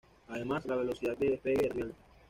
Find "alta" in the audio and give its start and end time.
1.83-1.97